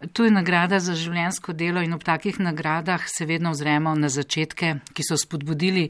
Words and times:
Tu 0.00 0.24
je 0.24 0.30
nagrada 0.32 0.78
za 0.80 0.94
življensko 0.96 1.52
delo 1.52 1.82
in 1.84 1.92
ob 1.92 2.00
takih 2.00 2.38
nagradah 2.40 3.02
se 3.04 3.26
vedno 3.28 3.50
vzremo 3.52 3.90
na 4.00 4.08
začetke, 4.08 4.70
ki 4.96 5.04
so 5.04 5.18
spodbudili 5.20 5.82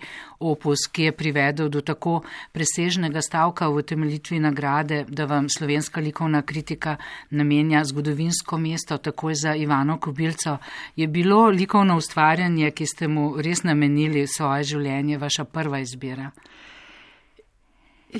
opus, 0.42 0.88
ki 0.90 1.04
je 1.04 1.12
privedel 1.14 1.68
do 1.70 1.78
tako 1.78 2.16
presežnega 2.50 3.22
stavka 3.22 3.68
v 3.70 3.84
temeljitvi 3.86 4.40
nagrade, 4.42 5.04
da 5.06 5.28
vam 5.30 5.46
slovenska 5.46 6.02
likovna 6.02 6.42
kritika 6.42 6.96
namenja 7.30 7.84
zgodovinsko 7.86 8.58
mesto 8.58 8.98
takoj 8.98 9.38
za 9.44 9.54
Ivano 9.54 10.00
Kobilco. 10.02 10.56
Je 10.96 11.06
bilo 11.06 11.46
likovno 11.46 11.94
ustvarjanje, 12.02 12.72
ki 12.74 12.90
ste 12.90 13.06
mu 13.06 13.36
res 13.38 13.62
namenili 13.62 14.26
svoje 14.26 14.72
življenje, 14.74 15.22
vaša 15.22 15.46
prva 15.46 15.84
izbira? 15.86 16.32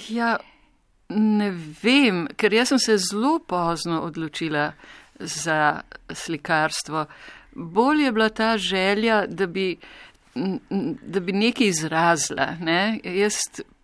Ja, 0.07 0.37
ne 1.11 1.51
vem, 1.83 2.29
ker 2.39 2.55
jaz 2.55 2.71
sem 2.71 2.79
se 2.79 3.01
zelo 3.11 3.41
pozno 3.43 4.05
odločila 4.07 4.71
za 5.21 5.81
slikarstvo. 6.11 7.07
Bolj 7.53 8.05
je 8.05 8.13
bila 8.13 8.29
ta 8.29 8.59
želja, 8.59 9.27
da 9.27 9.47
bi, 9.47 9.77
da 11.03 11.21
bi 11.21 11.33
nekaj 11.33 11.67
izrazila. 11.67 12.55
Ne? 12.61 13.01
Jaz 13.05 13.37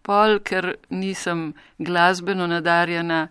pol, 0.02 0.38
ker 0.38 0.74
nisem 0.91 1.52
glasbeno 1.79 2.46
nadarjena, 2.46 3.27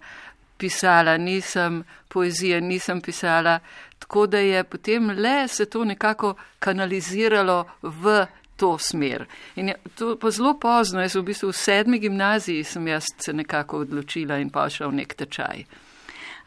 pisala, 0.57 1.17
nisem 1.17 1.83
poezija, 2.07 2.59
nisem 2.59 3.01
pisala, 3.01 3.59
tako 3.99 4.27
da 4.27 4.39
je 4.39 4.63
potem 4.63 5.09
le 5.09 5.47
se 5.47 5.65
to 5.65 5.85
nekako 5.85 6.35
kanaliziralo 6.59 7.65
v 7.81 8.25
to 8.55 8.77
smer. 8.77 9.25
In 9.55 9.67
je, 9.67 9.75
to 9.95 10.15
pa 10.19 10.31
zelo 10.31 10.53
pozno, 10.59 11.01
jaz 11.01 11.15
v 11.15 11.25
bistvu 11.27 11.51
v 11.51 11.57
sedmi 11.59 11.99
gimnaziji 11.99 12.63
sem 12.63 12.87
jaz 12.87 13.07
se 13.17 13.33
nekako 13.33 13.83
odločila 13.83 14.37
in 14.39 14.49
pa 14.49 14.67
v 14.67 14.91
nek 14.91 15.15
tečaj. 15.15 15.65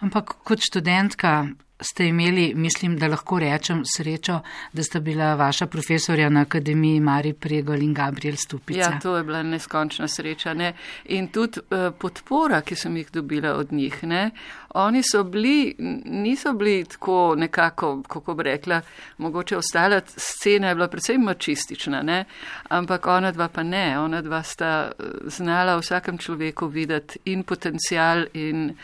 Ampak 0.01 0.37
kot 0.45 0.61
študentka 0.63 1.47
ste 1.81 2.07
imeli, 2.07 2.55
mislim, 2.55 2.97
da 2.99 3.07
lahko 3.09 3.39
rečem, 3.39 3.83
srečo, 3.97 4.41
da 4.73 4.83
sta 4.83 5.01
bila 5.01 5.35
vaša 5.35 5.67
profesorja 5.67 6.29
na 6.29 6.41
akademiji 6.41 7.01
Mari 7.01 7.33
Pregol 7.33 7.83
in 7.83 7.95
Gabriel 7.95 8.37
Stupica. 8.37 8.81
Ja, 8.81 8.99
to 9.03 9.17
je 9.17 9.25
bila 9.25 9.43
neskončna 9.43 10.09
sreča. 10.09 10.55
Ne? 10.55 10.73
In 11.05 11.29
tudi 11.29 11.61
uh, 11.61 11.95
podpora, 11.99 12.61
ki 12.61 12.77
sem 12.77 12.97
jih 12.97 13.11
dobila 13.13 13.55
od 13.55 13.73
njih. 13.73 14.03
Ne? 14.05 14.31
Oni 14.75 15.03
so 15.03 15.23
bili, 15.25 15.75
niso 16.05 16.53
bili 16.53 16.85
tako 16.85 17.35
nekako, 17.39 18.03
kako 18.09 18.35
bi 18.35 18.43
rekla, 18.43 18.81
mogoče 19.19 19.57
ostala 19.57 20.01
scena 20.07 20.69
je 20.69 20.75
bila 20.75 20.89
predvsem 20.89 21.23
mačistična, 21.23 22.03
ne? 22.03 22.25
ampak 22.69 23.07
ona 23.07 23.33
dva 23.33 23.49
pa 23.49 23.63
ne. 23.63 23.99
Ona 23.99 24.23
dva 24.23 24.43
sta 24.43 24.91
eh, 24.91 25.05
znala 25.27 25.77
v 25.77 25.87
vsakem 25.87 26.19
človeku 26.19 26.67
videti 26.67 27.19
in 27.25 27.43
potencial 27.43 28.27
in 28.35 28.75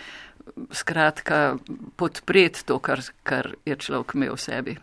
skratka 0.70 1.56
podpreti 1.97 2.64
to, 2.64 2.78
kar, 2.78 3.00
kar 3.23 3.55
je 3.64 3.77
človek 3.77 4.14
imel 4.14 4.37
v 4.37 4.41
sebi. 4.41 4.77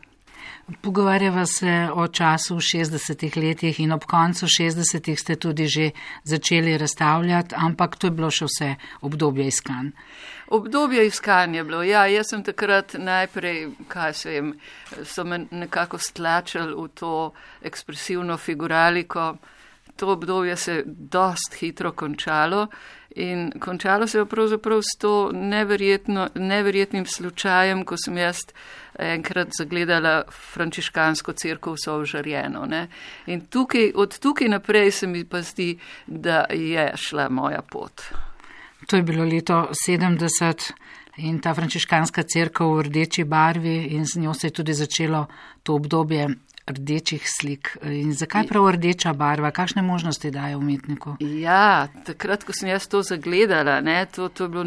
Pogovarjava 0.81 1.45
se 1.45 1.89
o 1.93 2.07
času 2.07 2.55
v 2.55 2.63
60-ih 2.63 3.37
letih 3.37 3.79
in 3.79 3.91
ob 3.91 4.05
koncu 4.07 4.45
60-ih 4.45 5.19
ste 5.19 5.35
tudi 5.35 5.67
že 5.67 5.91
začeli 6.23 6.77
razstavljati, 6.77 7.55
ampak 7.57 7.95
to 7.95 8.07
je 8.07 8.11
bilo 8.11 8.29
še 8.31 8.45
vse 8.45 8.69
obdobje 9.01 9.47
iskanj. 9.47 9.91
Obdobje 10.51 11.05
iskanja 11.07 11.59
je 11.59 11.63
bilo, 11.63 11.83
ja, 11.83 12.05
jaz 12.07 12.31
sem 12.31 12.43
takrat 12.43 12.95
najprej, 12.99 13.69
kaj 13.87 14.13
se 14.13 14.29
vem, 14.29 14.53
so 15.03 15.23
me 15.23 15.45
nekako 15.51 15.97
stlačali 15.97 16.75
v 16.75 16.87
to 16.95 17.31
ekspresivno 17.63 18.37
figuraliko. 18.37 19.35
To 19.95 20.07
obdobje 20.07 20.55
se 20.55 20.73
je 20.73 20.83
dost 20.85 21.55
hitro 21.59 21.91
končalo 21.91 22.67
In 23.15 23.51
končalo 23.59 24.07
se 24.07 24.17
je 24.17 24.25
pravzaprav 24.25 24.79
s 24.81 24.97
to 24.99 25.31
neverjetnim 26.35 27.05
slučajem, 27.05 27.85
ko 27.85 27.97
sem 27.97 28.17
jaz 28.17 28.37
enkrat 28.99 29.49
zagledala 29.57 30.23
frančiškansko 30.53 31.33
crkvo 31.33 31.73
vso 31.73 31.97
užarjeno. 31.99 32.65
Ne? 32.65 32.87
In 33.25 33.41
tukaj, 33.41 33.91
od 33.95 34.19
tukaj 34.19 34.47
naprej 34.47 34.91
se 34.91 35.07
mi 35.07 35.25
pa 35.25 35.41
zdi, 35.41 35.77
da 36.07 36.45
je 36.49 36.91
šla 36.95 37.29
moja 37.29 37.61
pot. 37.61 38.01
To 38.87 38.95
je 38.95 39.03
bilo 39.03 39.23
leto 39.23 39.67
70 39.87 40.71
in 41.17 41.39
ta 41.39 41.53
frančiškanska 41.53 42.23
crkva 42.23 42.67
v 42.67 42.87
rdeči 42.87 43.23
barvi 43.23 43.75
in 43.91 44.05
z 44.05 44.19
njo 44.19 44.33
se 44.33 44.47
je 44.47 44.51
tudi 44.51 44.73
začelo 44.73 45.25
to 45.63 45.75
obdobje 45.75 46.29
rdečih 46.71 47.25
slik. 47.25 47.75
In 47.83 48.13
zakaj 48.17 48.47
prav 48.49 48.69
rdeča 48.75 49.13
barva? 49.17 49.51
Kakšne 49.51 49.83
možnosti 49.85 50.31
daje 50.31 50.57
umetniku? 50.57 51.15
Ja, 51.19 51.87
takrat, 52.07 52.45
ko 52.47 52.55
sem 52.55 52.71
jaz 52.71 52.87
to 52.91 53.03
zagledala, 53.05 53.79
ne, 53.85 54.05
to, 54.05 54.29
to, 54.29 54.47
je 54.47 54.49
bilo, 54.49 54.63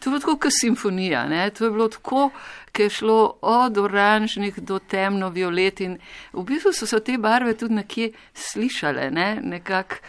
to 0.00 0.08
je 0.08 0.12
bilo 0.12 0.22
tako 0.24 0.36
kot 0.46 0.56
simfonija. 0.60 1.26
Ne, 1.28 1.48
to 1.50 1.66
je 1.66 1.74
bilo 1.74 1.88
tako, 1.88 2.30
ki 2.72 2.88
je 2.88 2.94
šlo 3.00 3.18
od 3.42 3.78
oranžnih 3.78 4.60
do 4.60 4.78
temno-violet 4.78 5.80
in 5.80 5.98
v 6.32 6.44
bistvu 6.46 6.72
so 6.72 6.86
se 6.86 7.00
te 7.04 7.18
barve 7.18 7.56
tudi 7.58 7.80
nekje 7.80 8.12
slišale, 8.34 9.10
ne, 9.10 9.28
nekak 9.42 10.00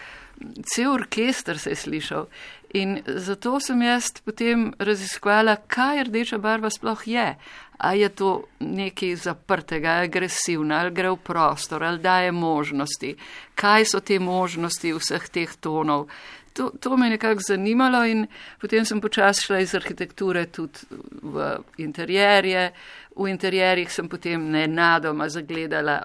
cel 0.73 0.91
orkester 0.91 1.59
se 1.59 1.69
je 1.69 1.75
slišal. 1.75 2.27
In 2.73 3.00
zato 3.05 3.59
sem 3.59 3.81
jaz 3.81 4.11
potem 4.25 4.73
raziskvala, 4.79 5.55
kaj 5.67 6.03
rdeča 6.09 6.38
barva 6.38 6.69
sploh 6.69 7.07
je 7.07 7.35
a 7.79 7.94
je 7.94 8.09
to 8.09 8.44
nekaj 8.59 9.16
zaprtega, 9.16 9.89
agresivno, 10.03 10.75
ali 10.75 10.91
gre 10.91 11.09
v 11.09 11.17
prostor, 11.23 11.83
ali 11.83 11.99
daje 11.99 12.31
možnosti, 12.31 13.16
kaj 13.55 13.85
so 13.85 14.01
te 14.03 14.19
možnosti 14.19 14.91
vseh 14.94 15.29
teh 15.31 15.53
tonov. 15.63 16.09
To, 16.53 16.73
to 16.79 16.97
me 16.97 17.07
je 17.07 17.16
nekako 17.16 17.41
zanimalo 17.47 18.03
in 18.05 18.25
potem 18.59 18.85
sem 18.85 18.99
počasi 19.01 19.45
šla 19.45 19.59
iz 19.63 19.75
arhitekture 19.75 20.45
tudi 20.51 20.99
v 21.23 21.55
interjerje. 21.78 22.72
V 23.16 23.28
interjerjih 23.31 23.91
sem 23.91 24.09
potem 24.09 24.51
nenadoma 24.51 25.29
zagledala 25.29 26.01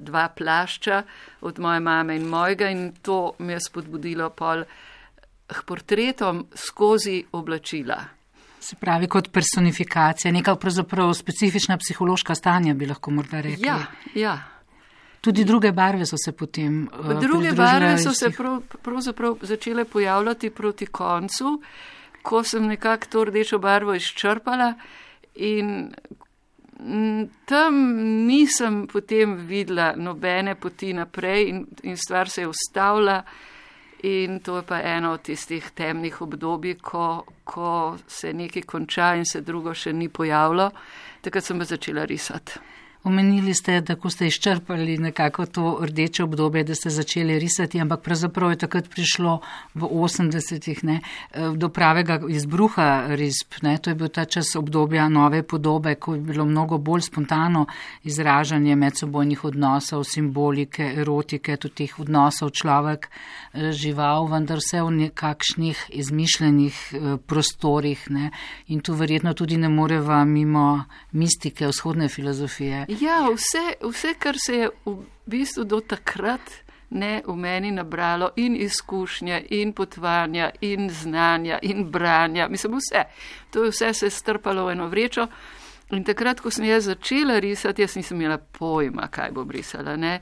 dva 0.00 0.28
plašča 0.28 1.02
od 1.40 1.58
moje 1.58 1.80
mame 1.80 2.16
in 2.16 2.26
mojega 2.26 2.70
in 2.70 2.92
to 3.02 3.32
me 3.38 3.52
je 3.52 3.60
spodbudilo 3.60 4.30
pol 4.30 4.64
k 5.46 5.64
portretom 5.64 6.46
skozi 6.54 7.24
oblačila. 7.32 8.04
Se 8.60 8.76
pravi, 8.76 9.06
kot 9.06 9.30
personifikacija, 9.32 10.32
neka 10.32 10.56
pravzaprav 10.56 11.12
specifična 11.14 11.78
psihološka 11.78 12.34
stanja, 12.34 12.74
bi 12.74 12.86
lahko 12.86 13.10
morda 13.10 13.40
rekli. 13.40 13.66
Ja, 13.66 13.78
ja. 14.14 14.38
Tudi 15.20 15.44
druge 15.44 15.72
barve 15.72 16.06
so 16.06 16.16
se 16.24 16.32
potem. 16.32 16.88
Uh, 16.98 17.20
druge 17.20 17.52
barve 17.52 17.98
so 17.98 18.12
se 18.14 18.30
prav, 18.30 18.60
pravzaprav 18.82 19.38
začele 19.42 19.84
pojavljati 19.84 20.50
proti 20.50 20.86
koncu, 20.86 21.62
ko 22.22 22.42
sem 22.42 22.66
nekako 22.66 23.06
to 23.10 23.24
rdečo 23.24 23.58
barvo 23.58 23.94
izčrpala 23.94 24.74
in 25.34 25.94
tam 27.44 27.74
nisem 28.26 28.86
potem 28.86 29.34
videla 29.34 29.92
nobene 29.96 30.54
poti 30.54 30.92
naprej 30.92 31.48
in, 31.48 31.66
in 31.82 31.96
stvar 31.96 32.28
se 32.28 32.42
je 32.42 32.48
ustavila. 32.48 33.22
In 34.02 34.38
to 34.40 34.56
je 34.56 34.62
pa 34.62 34.78
eno 34.80 35.12
od 35.12 35.22
tistih 35.22 35.70
temnih 35.74 36.20
obdobij, 36.22 36.76
ko, 36.78 37.24
ko 37.44 37.96
se 38.06 38.32
nekaj 38.32 38.62
konča 38.62 39.14
in 39.18 39.24
se 39.26 39.40
drugo 39.40 39.74
še 39.74 39.92
ni 39.92 40.08
pojavilo. 40.08 40.70
Takrat 41.20 41.44
sem 41.44 41.58
pa 41.58 41.66
začela 41.66 42.04
risati. 42.06 42.60
Omenili 43.08 43.54
ste, 43.54 43.80
da 43.80 43.94
ko 43.96 44.10
ste 44.10 44.26
izčrpali 44.26 44.98
nekako 44.98 45.46
to 45.46 45.78
rdeče 45.82 46.24
obdobje, 46.24 46.64
da 46.64 46.74
ste 46.74 46.90
začeli 46.90 47.38
risati, 47.38 47.80
ampak 47.80 48.02
pravzaprav 48.04 48.50
je 48.50 48.58
takrat 48.60 48.90
prišlo 48.90 49.38
v 49.74 49.88
80-ih 49.88 50.82
do 51.56 51.68
pravega 51.68 52.20
izbruha 52.28 53.06
risb. 53.16 53.62
Ne? 53.62 53.78
To 53.78 53.90
je 53.90 53.94
bil 53.94 54.08
ta 54.12 54.24
čas 54.24 54.52
obdobja 54.56 55.08
nove 55.08 55.40
podobe, 55.42 55.94
ko 55.94 56.14
je 56.14 56.20
bilo 56.20 56.44
mnogo 56.44 56.78
bolj 56.78 57.06
spontano 57.06 57.64
izražanje 58.04 58.76
medsebojnih 58.76 59.44
odnosov, 59.44 60.04
simbolike, 60.04 60.92
erotike, 61.00 61.56
tudi 61.56 61.74
teh 61.74 61.96
odnosov 62.04 62.50
človek, 62.50 63.08
eh, 63.08 63.72
žival, 63.72 64.28
vendar 64.28 64.60
vse 64.60 64.82
v 64.82 64.90
nekakšnih 64.90 65.86
izmišljenih 65.88 66.76
eh, 66.92 67.16
prostorih. 67.26 68.04
Ne? 68.10 68.30
In 68.66 68.84
tu 68.84 68.92
verjetno 68.92 69.32
tudi 69.32 69.56
ne 69.56 69.72
moreva 69.72 70.20
mimo 70.24 70.84
mistike 71.12 71.72
vzhodne 71.72 72.08
filozofije. 72.08 72.84
Ja, 73.00 73.28
vse, 73.30 73.74
vse, 73.82 74.14
kar 74.18 74.36
se 74.46 74.54
je 74.54 74.70
v 74.86 74.96
bistvu 75.26 75.64
do 75.64 75.80
takrat 75.80 76.40
ne 76.90 77.22
v 77.26 77.36
meni 77.36 77.70
nabralo, 77.70 78.30
in 78.36 78.56
izkušnje, 78.56 79.44
in 79.50 79.72
potvanja, 79.72 80.50
in 80.60 80.90
znanja, 80.90 81.58
in 81.62 81.90
branja, 81.90 82.48
mislim, 82.48 82.78
vse. 82.78 83.04
To 83.50 83.64
je 83.64 83.70
vse 83.70 83.92
se 83.94 84.10
strpalo 84.10 84.66
v 84.66 84.72
eno 84.72 84.88
vrečo. 84.88 85.26
In 85.90 86.04
takrat, 86.04 86.40
ko 86.40 86.50
sem 86.50 86.64
jaz 86.64 86.84
začela 86.84 87.38
risati, 87.38 87.82
jaz 87.82 87.96
nisem 87.96 88.20
imela 88.20 88.38
pojma, 88.38 89.08
kaj 89.08 89.30
bom 89.32 89.50
risala. 89.50 89.96
Ne, 89.96 90.20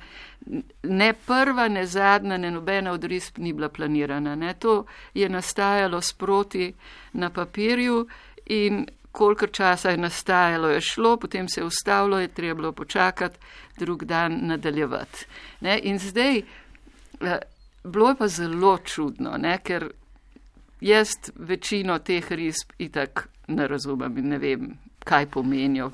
ne 0.82 1.12
prva, 1.26 1.68
ne 1.68 1.86
zadnja, 1.86 2.36
ne 2.38 2.50
nobena 2.50 2.92
od 2.92 3.04
risb 3.04 3.38
ni 3.38 3.52
bila 3.52 3.68
planirana. 3.68 4.34
Ne. 4.34 4.54
To 4.54 4.84
je 5.14 5.28
nastajalo 5.28 6.00
sproti 6.00 6.72
na 7.12 7.30
papirju 7.30 8.06
in 8.46 8.86
koliko 9.16 9.46
časa 9.46 9.90
je 9.90 9.96
nastajalo, 9.96 10.68
je 10.68 10.80
šlo, 10.80 11.16
potem 11.16 11.48
se 11.48 11.60
je 11.60 11.64
ustavilo, 11.64 12.18
je 12.20 12.28
treba 12.28 12.54
bilo 12.54 12.72
počakati, 12.72 13.38
drug 13.78 14.04
dan 14.04 14.38
nadaljevati. 14.42 15.26
Ne? 15.60 15.80
In 15.82 15.98
zdaj, 15.98 16.38
eh, 16.38 17.38
bilo 17.84 18.08
je 18.08 18.16
pa 18.16 18.28
zelo 18.28 18.78
čudno, 18.78 19.38
ne? 19.38 19.58
ker 19.64 19.88
jaz 20.80 21.08
večino 21.34 21.98
teh 21.98 22.32
risb 22.32 22.76
itak 22.78 23.28
ne 23.48 23.68
razumem 23.68 24.18
in 24.18 24.28
ne 24.28 24.38
vem, 24.38 24.68
kaj 25.04 25.30
pomenijo. 25.30 25.90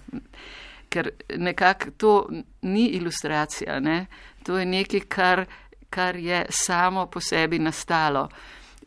Ker 0.89 1.11
nekako 1.37 1.91
to 1.97 2.29
ni 2.63 2.87
ilustracija, 2.87 3.81
ne? 3.81 4.07
to 4.43 4.59
je 4.59 4.67
nekaj, 4.67 5.01
kar, 5.09 5.45
kar 5.91 6.17
je 6.17 6.47
samo 6.51 7.07
po 7.07 7.21
sebi 7.21 7.59
nastalo. 7.59 8.29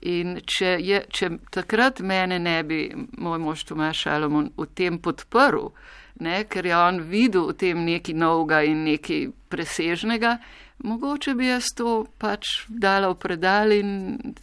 In 0.02 0.40
če, 0.46 0.76
je, 0.82 1.02
če 1.10 1.30
takrat 1.52 2.02
mene 2.02 2.40
ne 2.40 2.64
bi 2.64 2.80
moj 3.18 3.40
mož 3.40 3.64
Tomaš 3.70 4.06
Šalomon 4.06 4.52
v 4.58 4.68
tem 4.76 5.00
podprl, 5.00 5.72
ne, 6.20 6.44
ker 6.50 6.66
je 6.66 6.76
on 6.78 7.02
videl 7.02 7.50
v 7.52 7.58
tem 7.60 7.86
nekaj 7.86 8.16
novega 8.16 8.62
in 8.64 8.84
nekaj 8.88 9.30
presežnega, 9.50 10.38
mogoče 10.84 11.36
bi 11.36 11.48
jaz 11.48 11.72
to 11.78 12.04
pač 12.20 12.66
dala 12.70 13.14
v 13.14 13.20
predal 13.20 13.72
in 13.72 13.90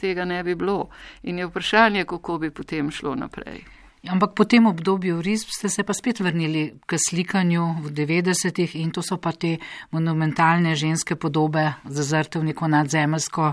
tega 0.00 0.24
ne 0.24 0.42
bi 0.42 0.54
bilo. 0.54 0.88
In 1.22 1.38
je 1.38 1.46
vprašanje, 1.46 2.04
kako 2.08 2.38
bi 2.38 2.50
potem 2.50 2.90
šlo 2.90 3.14
naprej. 3.14 3.62
Ampak 4.02 4.34
po 4.34 4.44
tem 4.44 4.66
obdobju 4.66 5.22
risb 5.22 5.52
ste 5.54 5.68
se 5.68 5.84
pa 5.86 5.94
spet 5.94 6.20
vrnili 6.20 6.74
k 6.86 6.98
slikanju 6.98 7.86
v 7.86 7.92
90-ih 7.94 8.74
in 8.82 8.90
to 8.90 9.02
so 9.02 9.16
pa 9.16 9.30
te 9.30 9.58
monumentalne 9.94 10.74
ženske 10.74 11.14
podobe 11.14 11.78
zazrte 11.86 12.42
v 12.42 12.50
neko 12.50 12.66
nadzemljsko 12.66 13.52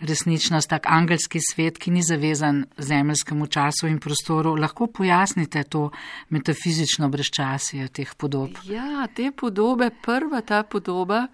resničnost, 0.00 0.68
tak 0.68 0.86
angelski 0.86 1.40
svet, 1.52 1.78
ki 1.78 1.90
ni 1.90 2.02
zavezan 2.02 2.64
zemljskemu 2.78 3.46
času 3.46 3.86
in 3.86 3.98
prostoru. 4.00 4.54
Lahko 4.56 4.86
pojasnite 4.86 5.62
to 5.62 5.90
metafizično 6.28 7.08
brezčasje 7.08 7.88
teh 7.88 8.14
podob? 8.14 8.58
Ja, 8.64 9.06
te 9.14 9.30
podobe, 9.36 9.90
prva 10.02 10.40
ta 10.40 10.62
podoba 10.62 11.26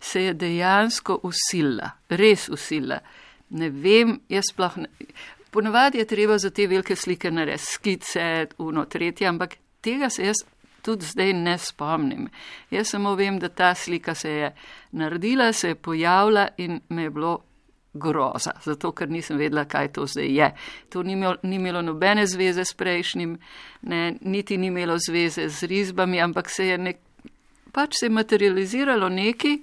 se 0.00 0.24
je 0.24 0.34
dejansko 0.34 1.20
usila, 1.22 1.90
res 2.08 2.48
usila. 2.48 2.98
Ne 3.50 3.70
vem, 3.70 4.18
jaz 4.28 4.50
sploh 4.50 4.76
ne. 4.76 4.88
Ponovadi 5.50 5.98
je 5.98 6.06
treba 6.10 6.38
za 6.38 6.50
te 6.50 6.66
velike 6.66 6.96
slike 6.96 7.30
narediti 7.30 7.70
skice, 7.70 8.46
uno, 8.58 8.84
tretje, 8.84 9.28
ampak 9.28 9.56
tega 9.80 10.10
se 10.10 10.26
jaz 10.26 10.42
tudi 10.82 11.06
zdaj 11.06 11.32
ne 11.32 11.58
spomnim. 11.58 12.28
Jaz 12.70 12.90
samo 12.90 13.14
vem, 13.14 13.38
da 13.38 13.48
ta 13.48 13.74
slika 13.74 14.14
se 14.14 14.30
je 14.30 14.54
naredila, 14.92 15.52
se 15.52 15.68
je 15.68 15.74
pojavila 15.74 16.48
in 16.56 16.80
me 16.88 17.02
je 17.02 17.10
bilo 17.10 17.38
groza, 17.94 18.52
zato 18.64 18.92
ker 18.92 19.10
nisem 19.10 19.38
vedela, 19.38 19.64
kaj 19.64 19.92
to 19.94 20.06
zdaj 20.06 20.30
je. 20.34 20.50
To 20.92 21.02
ni 21.02 21.12
imelo, 21.12 21.36
ni 21.42 21.56
imelo 21.56 21.82
nobene 21.82 22.26
zveze 22.26 22.64
s 22.64 22.74
prejšnjim, 22.74 23.36
ne, 23.82 24.16
niti 24.20 24.58
ni 24.58 24.66
imelo 24.66 24.98
zveze 24.98 25.48
z 25.48 25.70
risbami, 25.70 26.20
ampak 26.20 26.50
se 26.50 26.66
je 26.66 26.78
nek, 26.78 26.98
pač 27.72 28.00
se 28.00 28.06
je 28.06 28.10
materializiralo 28.10 29.08
neki 29.08 29.58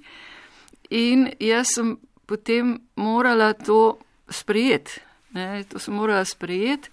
in 0.90 1.28
jaz 1.40 1.74
sem 1.76 1.96
potem 2.26 2.78
morala 2.96 3.52
to 3.52 3.98
sprejeti. 4.28 5.00
Ne, 5.32 5.64
to 5.64 5.78
sem 5.78 5.94
morala 5.94 6.24
sprejeti 6.24 6.90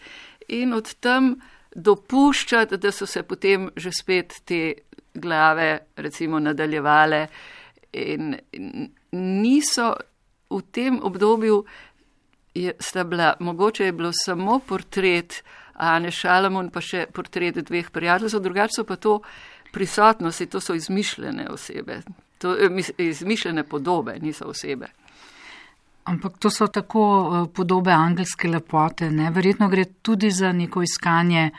in 0.56 0.74
od 0.74 0.94
tam 1.00 1.36
dopuščati, 1.76 2.78
da 2.78 2.92
so 2.92 3.06
se 3.06 3.24
potem 3.24 3.70
že 3.76 3.92
spet 3.94 4.42
te 4.46 4.74
glave 5.14 5.80
recimo 5.96 6.40
nadaljevale 6.40 7.28
in 7.94 8.36
niso 9.12 9.94
v 10.50 10.62
tem 10.72 11.00
obdobju 11.04 11.64
je, 12.54 12.74
sta 12.80 13.04
bila, 13.04 13.34
mogoče 13.40 13.86
je 13.86 13.92
bilo 13.92 14.12
samo 14.14 14.60
portret 14.60 15.44
Ane 15.74 16.12
Šalamon, 16.12 16.70
pa 16.70 16.82
še 16.82 17.06
portret 17.14 17.62
dveh 17.64 17.92
prijateljev, 17.92 18.42
drugače 18.44 18.82
so 18.82 18.84
pa 18.84 18.96
to 18.96 19.20
prisotnosti, 19.72 20.46
to 20.46 20.60
so 20.60 20.74
izmišljene 20.76 21.48
osebe, 21.50 22.02
to, 22.38 22.56
eh, 22.58 22.82
izmišljene 22.98 23.64
podobe, 23.64 24.18
niso 24.20 24.50
osebe. 24.50 24.90
Ampak 26.04 26.38
to 26.40 26.50
so 26.50 26.68
tako 26.68 27.04
eh, 27.06 27.52
podobe 27.56 27.92
angelske 27.92 28.50
lepote, 28.50 29.12
ne? 29.12 29.32
verjetno 29.32 29.70
gre 29.70 29.86
tudi 30.02 30.32
za 30.32 30.52
neko 30.52 30.84
iskanje 30.84 31.50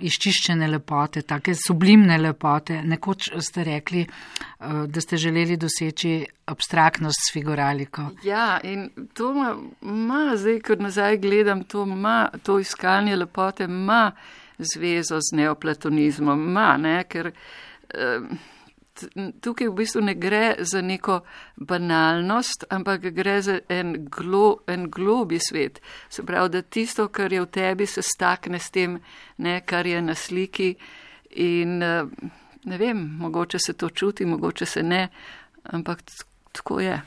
izčiščene 0.00 0.66
lepote, 0.68 1.22
take 1.22 1.54
sublimne 1.54 2.18
lepote. 2.18 2.80
Nekoč 2.82 3.30
ste 3.44 3.64
rekli, 3.64 4.02
eh, 4.02 4.82
da 4.86 5.00
ste 5.00 5.16
želeli 5.16 5.56
doseči 5.56 6.26
abstraktnost 6.46 7.28
s 7.28 7.32
figuraliko. 7.32 8.10
Ja, 8.24 8.60
in 8.62 8.90
to 9.14 9.30
ima, 9.82 10.36
zdaj, 10.36 10.60
ko 10.60 10.74
nazaj 10.82 11.18
gledam, 11.18 11.64
to, 11.64 11.86
ma, 11.86 12.28
to 12.42 12.58
iskanje 12.58 13.16
lepote 13.16 13.64
ima 13.64 14.12
zvezo 14.58 15.20
z 15.20 15.36
neoplatonizmom, 15.36 16.48
ima, 16.48 16.76
ne, 16.76 17.04
ker. 17.04 17.32
Uh, 17.94 18.26
tukaj 19.40 19.68
v 19.68 19.74
bistvu 19.74 20.00
ne 20.00 20.14
gre 20.14 20.54
za 20.58 20.80
neko 20.82 21.20
banalnost, 21.56 22.64
ampak 22.70 23.10
gre 23.14 23.42
za 23.42 23.58
en, 23.68 23.94
glo, 24.10 24.58
en 24.66 24.88
globi 24.90 25.38
svet. 25.38 25.80
Se 26.08 26.22
pravi, 26.22 26.48
da 26.48 26.62
tisto, 26.62 27.08
kar 27.08 27.32
je 27.32 27.42
v 27.42 27.46
tebi, 27.46 27.86
se 27.86 28.02
stakne 28.02 28.58
s 28.58 28.70
tem, 28.70 28.98
ne, 29.38 29.60
kar 29.60 29.86
je 29.86 30.02
na 30.02 30.14
sliki. 30.14 30.74
In 31.30 31.78
ne 32.64 32.78
vem, 32.78 33.04
mogoče 33.18 33.58
se 33.58 33.72
to 33.72 33.90
čuti, 33.90 34.24
mogoče 34.24 34.66
se 34.66 34.82
ne, 34.82 35.08
ampak 35.62 36.02
tako 36.52 36.80
je. 36.80 37.02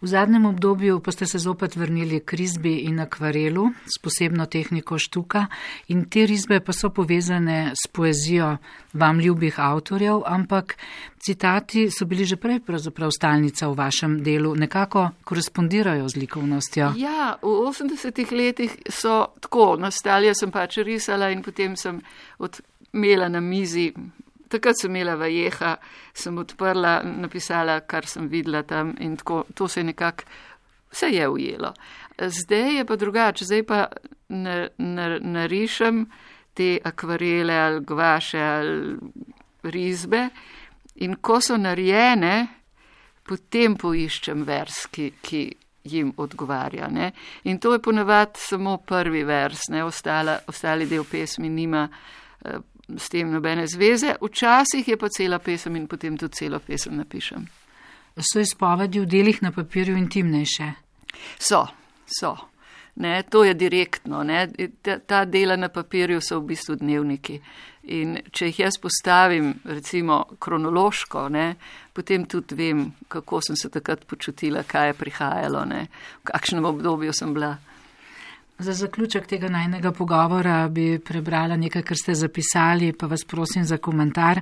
V 0.00 0.06
zadnjem 0.06 0.46
obdobju 0.46 1.00
pa 1.00 1.12
ste 1.12 1.26
se 1.26 1.38
zopet 1.38 1.76
vrnili 1.76 2.20
k 2.20 2.36
risbi 2.36 2.74
in 2.84 3.00
akvarelu 3.00 3.70
s 3.86 3.98
posebno 4.02 4.46
tehniko 4.46 4.98
štuka 4.98 5.46
in 5.88 6.04
te 6.04 6.26
risbe 6.26 6.60
pa 6.60 6.72
so 6.72 6.90
povezane 6.90 7.72
s 7.72 7.88
poezijo 7.88 8.56
vam 8.92 9.20
ljubih 9.20 9.60
avtorjev, 9.60 10.22
ampak 10.26 10.76
citati 11.18 11.90
so 11.90 12.04
bili 12.04 12.24
že 12.24 12.36
prej 12.36 12.60
pravzaprav 12.60 13.10
stalnica 13.10 13.68
v 13.68 13.74
vašem 13.74 14.22
delu, 14.22 14.54
nekako 14.54 15.10
korespondirajo 15.24 16.08
z 16.08 16.16
likovnostjo. 16.16 16.92
Ja, 16.96 17.38
v 17.42 17.46
80-ih 17.46 18.32
letih 18.32 18.76
so 18.90 19.26
tako, 19.40 19.76
nastali, 19.80 20.26
jaz 20.26 20.44
sem 20.44 20.52
pač 20.52 20.76
risala 20.84 21.30
in 21.30 21.42
potem 21.42 21.76
sem 21.76 22.00
odmela 22.38 23.28
na 23.28 23.40
mizi 23.40 23.92
takrat 24.48 24.80
sem 24.80 24.90
imela 24.90 25.16
vajeha, 25.16 25.76
sem 26.14 26.38
odprla, 26.38 27.00
napisala, 27.04 27.80
kar 27.80 28.06
sem 28.06 28.28
videla 28.28 28.62
tam 28.62 28.94
in 29.00 29.16
tako, 29.16 29.44
to 29.54 29.68
se 29.68 29.80
je 29.80 29.84
nekako, 29.84 30.24
vse 30.92 31.10
je 31.12 31.28
ujelo. 31.28 31.72
Zdaj 32.18 32.76
je 32.76 32.84
pa 32.84 32.96
drugače, 32.96 33.44
zdaj 33.44 33.62
pa 33.62 33.86
narišem 34.28 36.06
te 36.54 36.78
akvarele 36.84 37.54
ali 37.54 37.80
gvaše 37.84 38.40
ali 38.40 38.96
risbe 39.62 40.28
in 40.94 41.16
ko 41.20 41.40
so 41.40 41.56
narejene, 41.56 42.46
potem 43.26 43.76
poiščem 43.76 44.44
vers, 44.46 44.86
ki, 44.90 45.10
ki 45.20 45.42
jim 45.84 46.12
odgovarja. 46.16 46.88
Ne? 46.88 47.10
In 47.44 47.58
to 47.58 47.74
je 47.74 47.82
ponavadi 47.82 48.40
samo 48.40 48.76
prvi 48.78 49.24
vers, 49.24 49.68
ne? 49.70 49.84
Ostala, 49.84 50.38
ostali 50.48 50.86
del 50.86 51.04
pesmi 51.04 51.50
nima. 51.50 51.88
S 52.88 53.08
tem 53.10 53.30
nobene 53.30 53.66
zveze, 53.66 54.14
včasih 54.22 54.88
je 54.88 54.96
pa 54.96 55.08
cela 55.08 55.38
pesem 55.38 55.76
in 55.76 55.86
potem 55.86 56.16
tudi 56.16 56.38
celo 56.38 56.60
pesem 56.62 56.96
napišem. 56.96 57.46
So 58.16 58.40
izpovedi 58.40 59.00
v 59.00 59.06
delih 59.06 59.42
na 59.42 59.50
papirju 59.52 59.96
intimnejše? 59.96 60.72
So, 61.38 61.66
so. 62.06 62.36
Ne, 62.96 63.22
to 63.22 63.44
je 63.44 63.54
direktno. 63.54 64.22
Ne. 64.22 64.48
Ta, 64.82 64.98
ta 64.98 65.24
dela 65.24 65.56
na 65.56 65.68
papirju 65.68 66.20
so 66.20 66.38
v 66.40 66.54
bistvu 66.54 66.78
dnevniki. 66.80 67.40
In 67.92 68.16
če 68.32 68.48
jih 68.48 68.60
jaz 68.64 68.78
postavim, 68.82 69.52
recimo, 69.68 70.22
kronološko, 70.42 71.28
ne, 71.30 71.44
potem 71.94 72.24
tudi 72.26 72.56
vem, 72.58 72.80
kako 73.12 73.42
sem 73.44 73.58
se 73.58 73.70
takrat 73.70 74.06
počutila, 74.08 74.64
kaj 74.66 74.88
je 74.90 74.96
prihajalo, 74.98 75.62
ne, 75.70 75.84
v 76.22 76.30
kakšnem 76.32 76.66
obdobju 76.72 77.12
sem 77.14 77.34
bila. 77.36 77.52
Za 78.58 78.72
zaključek 78.72 79.26
tega 79.26 79.48
najnega 79.48 79.92
pogovora 79.92 80.68
bi 80.68 80.98
prebrala 80.98 81.56
nekaj, 81.56 81.82
kar 81.82 81.96
ste 81.96 82.14
zapisali, 82.14 82.92
pa 82.92 83.06
vas 83.06 83.24
prosim 83.24 83.64
za 83.64 83.76
komentar. 83.76 84.40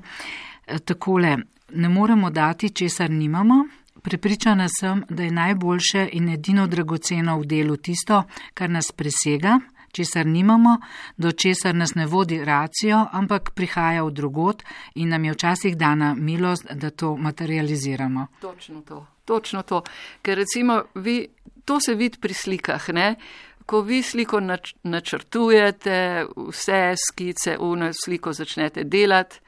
E, 0.67 0.79
takole, 0.79 1.37
ne 1.73 1.89
moremo 1.89 2.31
dati, 2.31 2.71
česar 2.71 3.11
nimamo. 3.11 3.65
Prepričana 4.03 4.69
sem, 4.81 5.05
da 5.09 5.23
je 5.23 5.31
najboljše 5.31 6.09
in 6.13 6.29
edino 6.29 6.67
dragoceno 6.67 7.39
v 7.39 7.47
delu 7.47 7.77
tisto, 7.77 8.23
kar 8.55 8.71
nas 8.71 8.93
presega, 8.93 9.59
česar 9.93 10.27
nimamo, 10.27 10.77
do 11.17 11.33
česar 11.33 11.75
nas 11.75 11.95
ne 11.95 12.07
vodi 12.07 12.45
racijo, 12.45 13.07
ampak 13.13 13.51
prihaja 13.51 14.05
v 14.05 14.11
drugot 14.11 14.63
in 14.95 15.09
nam 15.09 15.25
je 15.25 15.33
včasih 15.33 15.77
dana 15.77 16.15
milost, 16.15 16.67
da 16.73 16.91
to 16.91 17.17
materializiramo. 17.17 18.27
Točno 18.41 18.81
to, 18.81 19.07
točno 19.25 19.63
to. 19.63 19.83
Ker 20.23 20.39
recimo 20.39 20.83
vi, 20.95 21.27
to 21.65 21.81
se 21.81 21.95
vidi 21.95 22.19
pri 22.21 22.35
slikah, 22.35 22.89
ne? 22.89 23.15
Ko 23.67 23.81
vi 23.81 24.03
sliko 24.03 24.41
nač 24.41 24.75
načrtujete, 24.83 26.27
vse 26.37 26.95
skice, 27.09 27.57
uno 27.61 27.91
sliko 27.93 28.33
začnete 28.33 28.85
delati, 28.85 29.41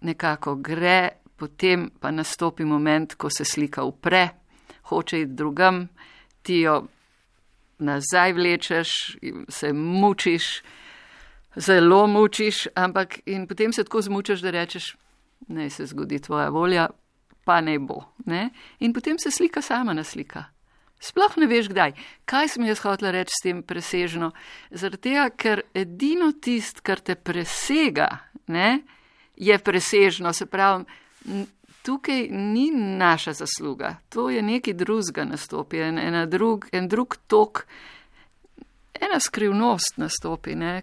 nekako 0.00 0.54
gre, 0.54 1.08
potem 1.36 1.90
pa 2.00 2.10
nastopi 2.10 2.64
moment, 2.64 3.14
ko 3.14 3.30
se 3.30 3.44
slika 3.44 3.84
upre, 3.84 4.28
hoče 4.82 5.20
iti 5.20 5.32
drugam, 5.32 5.88
ti 6.42 6.60
jo 6.60 6.82
nazaj 7.78 8.32
vlečeš, 8.32 8.88
se 9.48 9.72
mučiš, 9.72 10.62
zelo 11.56 12.06
mučiš, 12.06 12.66
ampak 12.74 13.18
in 13.26 13.46
potem 13.48 13.72
se 13.72 13.84
tako 13.84 14.02
zmučiš, 14.02 14.40
da 14.40 14.50
rečeš, 14.50 14.96
naj 15.48 15.70
se 15.70 15.86
zgodi 15.86 16.18
tvoja 16.18 16.48
volja, 16.48 16.88
pa 17.44 17.60
ne 17.60 17.78
bo. 17.78 18.02
Ne? 18.26 18.50
In 18.78 18.92
potem 18.92 19.18
se 19.18 19.30
slika 19.30 19.62
sama 19.62 19.92
naslika. 19.92 20.44
Sploh 21.00 21.36
ne 21.40 21.48
veš 21.48 21.70
kdaj. 21.72 21.94
Kaj 22.28 22.48
sem 22.54 22.66
jaz 22.68 22.82
hotela 22.84 23.14
reči 23.14 23.32
s 23.32 23.44
tem 23.44 23.62
presežno? 23.64 24.32
Tega, 25.00 25.30
ker 25.32 25.64
edino 25.74 26.32
tist, 26.36 26.82
kar 26.84 27.00
te 27.00 27.16
presega, 27.16 28.08
ne, 28.52 28.82
je 29.40 29.56
presežno. 29.58 30.34
Se 30.36 30.44
pravi, 30.46 30.84
tukaj 31.82 32.28
ni 32.28 32.68
naša 32.74 33.32
zasluga, 33.32 33.96
to 34.08 34.28
je 34.30 34.42
neki 34.42 34.76
drugega 34.76 35.24
nastopi, 35.24 35.80
en, 35.88 35.98
en, 35.98 36.20
drug, 36.30 36.68
en 36.72 36.88
drug 36.88 37.16
tok, 37.26 37.64
ena 39.00 39.20
skrivnost 39.20 39.96
nastopi. 39.96 40.54
Ne. 40.54 40.82